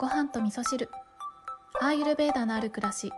[0.00, 0.88] ご飯と味噌汁。
[1.78, 3.12] アーユルベーダのある暮らし。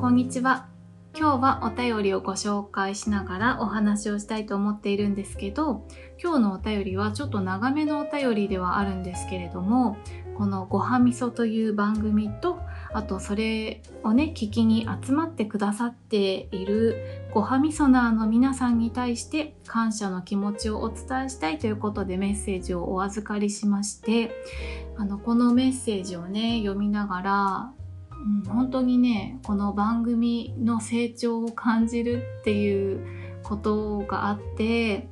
[0.00, 0.66] こんにちは。
[1.16, 5.86] 今日はお便りをご紹介しながらお話をしたいと思っているんですけど
[6.20, 9.96] 今日のお便りはちょっと長めのお便りではあるんですけれども
[10.36, 12.58] この「ごはみそ」という番組と
[12.92, 16.96] あとそれをね聞きに集まってくださっている
[17.32, 24.30] ごはみそナーの皆さんに対して感謝の気持ちをお伝えしたいということでメッセージをお預かりしまして
[24.96, 27.72] あのこのメッセージをね読みながら
[28.26, 33.06] うん、本当にねこの番組の成長を感じるっていう
[33.42, 35.08] ことがあって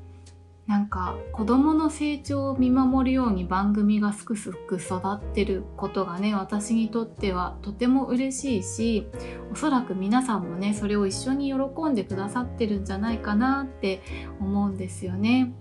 [0.67, 9.07] なんか子供の成長を見守るように番組がすくすく育ってることがね私にとってはとても嬉しいし
[9.53, 14.03] おそらく皆さんもねそれを一緒に喜んでくださってるんじゃないかなって
[14.41, 15.53] 思うんですよね。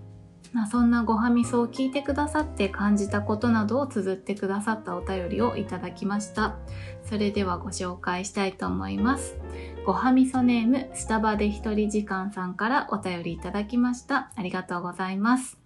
[0.52, 6.56] まあ、そんなごはみそを聞いてくださって感じたことなどを綴ってくださったお便りをいただきました。
[7.02, 9.36] それではご紹介したいと思います。
[9.84, 14.30] ごはみそネーム、スタバで一人時間さんからお便りいただきました。
[14.34, 15.58] ありがとうございます。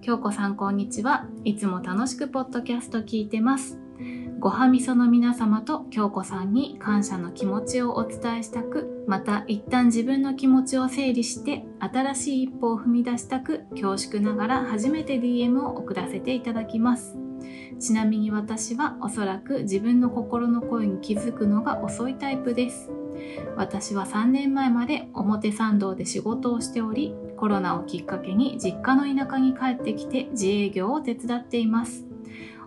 [0.00, 1.26] 京子さんこんにちは。
[1.44, 3.78] いつも楽しくポッドキャスト聞いてます。
[4.38, 17.18] ごはみその皆様と京子さんに感謝の気持ちをお伝えしたく、また一旦自分の気持ちを整理して新しい一歩を踏み出したく、恐縮ながら初めて DM を送らせていただきます。
[17.78, 22.90] ちなみに私はおそらく自分の心の声に気づくのが遅いタイプです。
[23.56, 32.11] 私は3年前まで表参道で仕事をしており、コロナをきっかけに実家の田舎に帰ってきて自営業を手伝っています。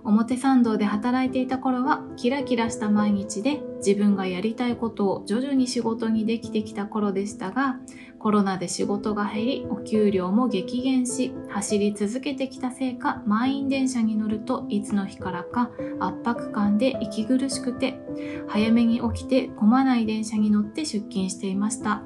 [0.06, 7.80] 表参道で働いていた頃はキラキラした毎日で自分がやりたいことを徐々に仕事にできてきた頃でしたが
[8.20, 18.00] コロナで仕事が減りお給料も激減し走り続けてきたせいか満員電車に乗るといつの日からか圧迫感で息苦しくて
[18.48, 22.04] 早めに起きて混まない電車に乗って出勤していました。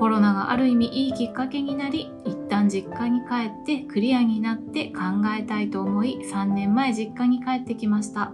[0.00, 2.34] コロナがある意味いいきっかけになり一
[2.70, 5.00] 実家に帰ってクリアになって考
[5.38, 8.32] えたいと思い3年前実家に帰ってきました。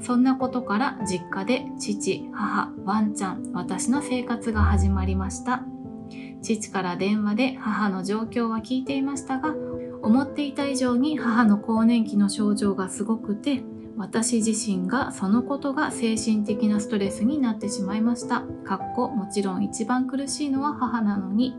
[0.00, 5.64] そんなことから実家で父、母、ワンちゃん、私の生活が始まりました。
[6.42, 9.54] 父から電話で母の状況は聞いていましたが
[10.02, 13.62] 思っていた以上に母の更年期の症状がすごくて
[14.00, 18.44] 私自身がそのことが精神的なストレスになってしまいました。
[18.64, 21.54] かっこもちろん一番苦しいのは母なのに。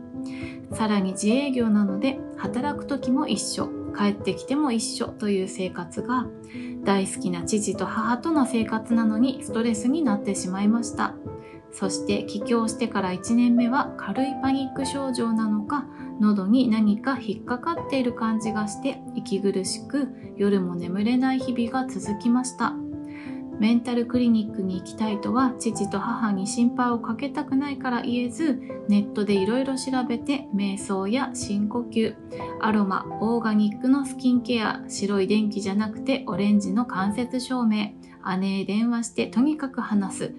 [0.73, 6.25] さらに自営業なので働く時も一緒、帰ってきても一緒という生活が
[6.83, 11.13] 大好きな父と母との生活なのにストレスになってしまいました。
[11.71, 15.85] そして帰郷してから1年目は軽いパニック症状なのか
[16.21, 22.73] 喉に何か引っかかっている感じがして息苦しく夜も眠れない日々が続きました。
[23.59, 32.15] メンタルクリニックに行きたいとは父と母に心配をかけたくないから言えずネットでいろいろ調べて瞑想や深呼吸
[32.59, 37.91] アロマオーガニックのスキンケア白い電気じゃなくてオレンジの間接照明
[38.39, 40.35] 姉へ電話してとにかく話す。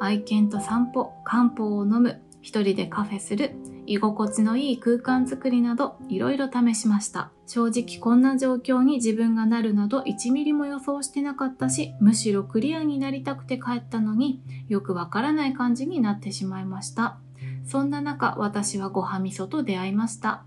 [0.00, 2.22] 愛犬と散歩漢方を飲む。
[2.40, 3.54] 一人でカフェする。
[3.90, 7.32] 居心地のいい空間づくりなどいろいろ試しました。
[7.48, 17.18] 正直こんな状況に自分がなるなど1ミリも予想してなかったし、むしろクリアになりたくて帰ったのによくわからない感じになってしまいました。
[17.66, 20.44] そんな中、私はごはみそと出会いました。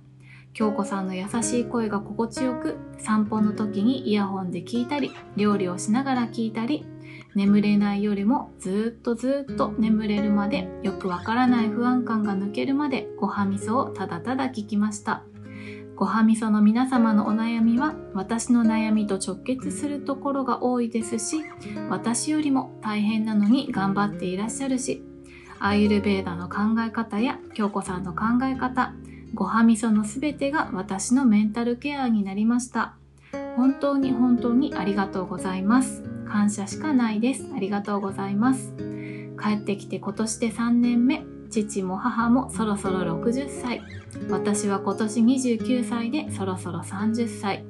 [0.54, 6.86] 京子さんの優しい声が心地よく、散歩の時にイヤホンで聞いたり、料理をしながら聞いたり、
[7.36, 15.24] 眠れないよりもずっとずっと眠れるまでよくわからない不安感が抜けるまでごはみそをただただ聞きました。
[15.96, 21.44] ごはみその皆様のお悩みは私の悩みと直結するところが多いですし
[21.90, 25.04] 私よりも大変なのに頑張っていらっしゃるし
[25.60, 28.94] アイルベーダの考え方や京子さんの考え方
[29.36, 32.96] ごはみそのすべてが私のメンタルケアになりました。
[33.56, 36.03] 本当に本当にありがとうございます。
[36.28, 37.46] 感謝しかないです。
[37.56, 38.74] ありがとうございます。
[39.42, 41.24] 帰ってきて今年で3年目。
[41.50, 43.82] 父も母もそろそろ60歳。
[44.30, 47.66] 私は今年29歳でそろそろ30歳。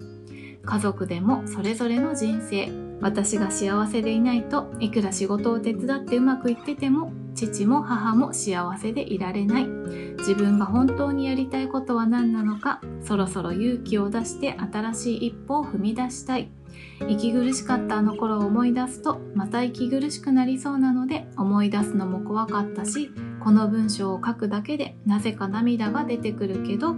[0.66, 2.94] 家族でもそれぞれの人生。
[3.04, 9.66] 私が幸せでいないといくら仕事を手伝ってうまくいってても父も母も幸せでいられない
[10.20, 16.50] 自分が本当にやりたいことは何なのかそろそろ勇気を出して新しい一歩を踏み出したい
[17.08, 23.12] 息苦しかったあの頃を思い出すとまた息苦しくなりそうなので思い出すのも怖かったし
[23.44, 26.96] この文章を書くだけでなぜか涙が出てくるけど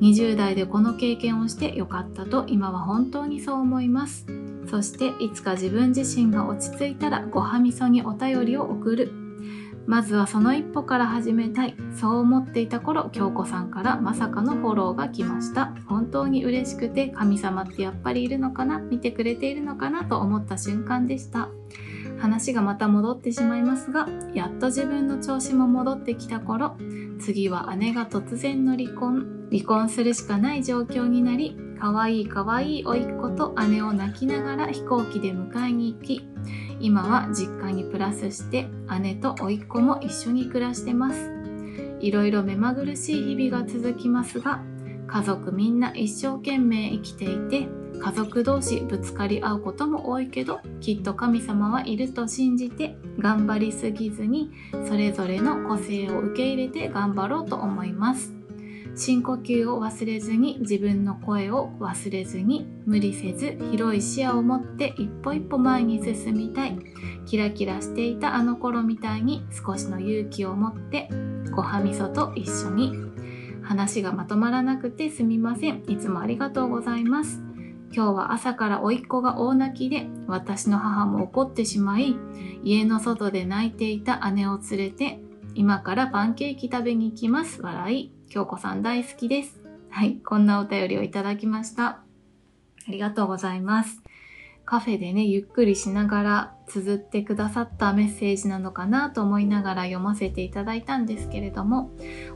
[0.00, 4.26] 20代でこの経験をしてよかったと今は本当にそう思います。
[4.68, 9.21] そしていつか自分自身が落ち着いたらごはみそにお便りを送る。
[9.86, 11.76] まずはその一歩から始めたい。
[11.94, 15.74] そう思っていた頃京子さんからまさかのフォローが来ました。
[15.86, 21.48] 本当に嬉しくて神様ってやっぱりいるのかな見てくれているのかなと思った瞬間でした。
[22.18, 26.76] 話がまた戻ってしまいますがやっと自分の調子も戻ってきた頃
[27.18, 36.26] 次は姉が突然の離婚離婚するしかない状況になりかわいいかわいい甥っ子と姉を泣きながら飛行機で迎えに行き
[36.80, 38.66] 今は実家にプラスして
[39.00, 41.30] 姉と甥っ子も一緒に暮らしてます。
[42.00, 44.60] いろいろ目まぐるしい日々が続きますが
[45.06, 47.68] 家族みんな一生懸命生きていて
[48.00, 54.50] 家族同士ぶつかり合うことも多いけどきっと神様はいると信じて頑張りすぎずに
[54.88, 58.41] それぞれの個性を受け入れて頑張ろうと思います。
[58.94, 66.78] 深呼吸を忘れずに自分の声を忘れずに無理せず広い視野を持って一歩一歩前に進みたい。
[67.24, 71.08] キラキラしていたあの頃みたいに少しの勇気を持って
[71.54, 72.92] ごはみそと一緒に。
[73.62, 75.84] 話がまとまらなくてすみません。
[75.88, 77.40] いつもありがとうございます。
[77.94, 82.16] 今日は朝から甥っ子が大泣きで私の母も怒ってしまい
[82.64, 85.20] 家の外で泣いていた姉を連れて
[85.54, 87.60] 今からパンケーキ食べに行きます。
[87.62, 88.21] 笑い。
[88.32, 89.60] 京子さん大好きです。
[89.90, 91.84] はいこんなお便りをいただきました。
[91.84, 92.02] あ
[92.88, 94.02] りがとうございます。
[94.64, 101.90] カフェでねゆっくりしながら綴ってくださったメッセージなのかなと思いながら読ませていただいたんですけれども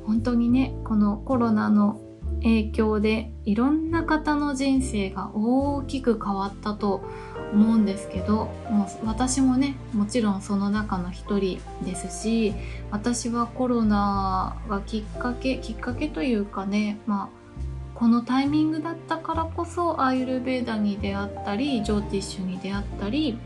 [0.05, 1.99] 本当にねこのコロナの
[2.43, 7.09] 影響でいろんな方の人生が大きく変わったと
[7.53, 12.55] 思うんですけどもう私もねもちろんその中の一人ですし
[12.91, 17.47] 私はコロナがきっかけきっかけというかねまあ
[17.95, 23.39] このタイミングだったからこそアーユルベーダに出会ったりジョーティッシュに出会ったり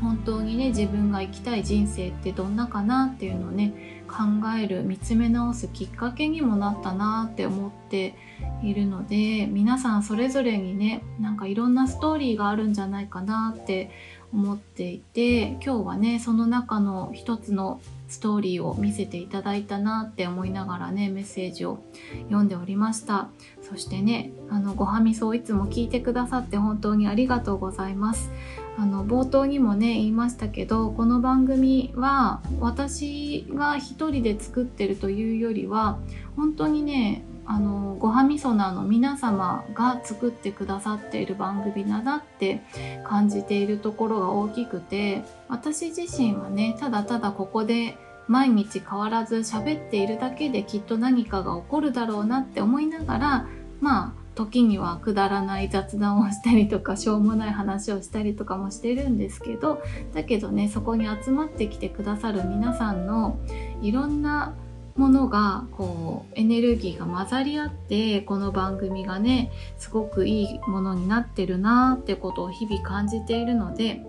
[0.00, 4.24] 本当にね自分が生きたい人生ってどんなかなっていうのをね考
[4.58, 8.14] える見つめ直すきっかけにもなったなって思って
[8.62, 13.90] いるので皆さんそれぞれにねなんかいろんなストーリーがあるんじゃないかなって
[14.32, 21.82] 思っていて今日はねその中の一つのストーリーを見せていただいたなって思いながらねメッセージを
[22.26, 23.28] 読んでおりました。
[23.62, 28.30] そしてねあのごはみそをいつも聞いてくださって本当にありがとうございます。
[28.78, 35.98] あの冒頭にもね言いましたけどこの番組は私が一人で作ってるというよりは
[36.36, 42.62] 本当にねあのごはみそなの皆様が作ってくださっている番組だなって
[43.04, 47.96] 感じているところが大きくて私自身はねただただここで
[48.28, 53.48] 毎日変わらず喋っているだけできっと何かが起こるだろうなって思いながら
[53.80, 59.82] まあ時にはくだらない雑談をしたりとかしょうもない話をしたりとかもしてるんですけど
[60.12, 63.38] だけどねそこに集まってきてくださる皆さんの
[63.80, 64.54] いろんな
[64.96, 74.02] ものがこうエネルギーが混ざり合ってこの番組がねすごくいいものになってるなってことを日々感じているので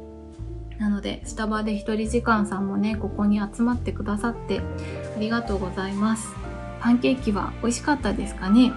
[0.80, 4.62] なのでスタバで一人時間さんもねここに集まってくださって
[5.16, 6.28] ありがとうございます。
[6.80, 8.72] パンケーキは美味しかったですかね？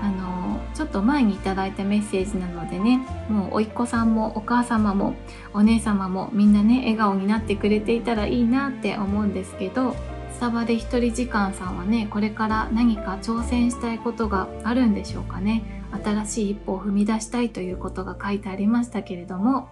[0.00, 5.14] あのちょっと前にいただいたメッセージなのでねもうおいっ子さんもお母様も
[5.52, 9.94] お姉様もみんなね笑顔になってくれていたらいいなって思うんですけど
[10.42, 15.62] タバで一人時間さんはねこれから何か挑戦したいことがあるんでしょうかね
[16.02, 19.68] 新しい一歩を踏み出したいということが書いてありましたけれども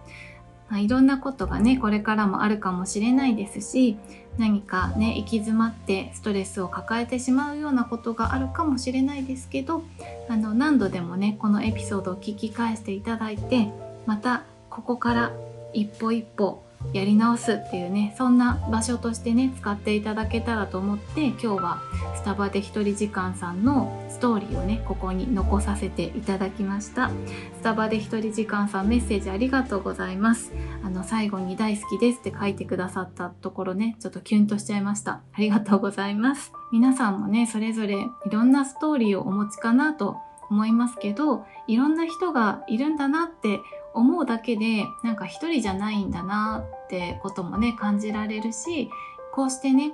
[0.69, 3.97] ま、いろんなことがねこれからもあるかもしれないですし
[4.39, 9.83] 何かね行き詰まってストレスを抱えてしまうようなことがあるかもしれないですけど
[10.29, 13.73] あの何度でもねこのエピソードを聞き返していただいて
[14.07, 15.33] またここから
[15.73, 16.63] 一歩一歩
[16.93, 21.83] やり直すっていうねそんな場所としてね使っていただけたらと思って今日は
[22.17, 27.11] スタバで一人時間さんのストーリーをねここに残させていただきました。
[27.59, 30.53] スタバで一人時間さんメッセージありがとうございます。
[30.83, 35.21] あの最後に大好きですって書いてくださったところねちょっとキュンとしちゃいました。
[35.33, 36.53] ありがとうございます。
[36.73, 40.17] 皆さんもねそれぞれいろんなストーリーをお持ちかなと
[40.51, 43.61] 思いますけどいろんな人がいるんだなって
[43.95, 48.91] 思うだけでなんか一人じゃないんだなってこともね感じられるし
[49.33, 49.93] こうしてね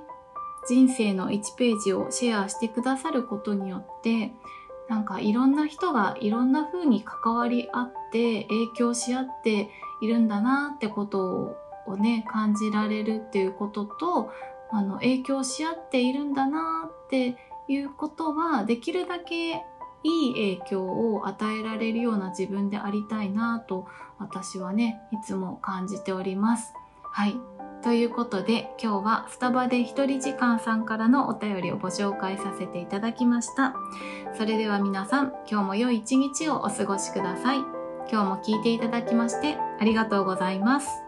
[0.67, 4.31] 人生の1ページをシェアしてくださることによって
[4.89, 9.69] なんかいろんな人がいろんな風に関わり合って影響し合って
[10.01, 14.31] いるんだなってことをね感じられるっていうことと
[14.71, 17.37] あの影響し合っているんだなって
[17.67, 19.61] いうことはできるだけ
[20.03, 23.87] いい影響を与えられるような自分でありたいなと
[24.19, 26.73] 私はねいつも感じております。
[27.03, 27.37] はい
[27.83, 33.75] ということで今日はスタバで一人時間さんからのお便りをご紹介させていただきました。
[34.35, 37.57] それでは皆さん今日も良い一日をお過ごしください。
[38.09, 41.06] 今日も聞いていただきましてありがとうございます。